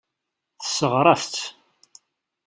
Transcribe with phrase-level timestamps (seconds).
[0.61, 1.45] Tessṛeɣ-as-tt.